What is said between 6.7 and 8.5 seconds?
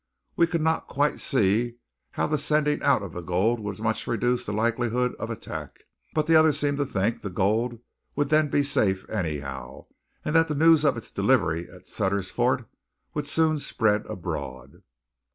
to think the gold would then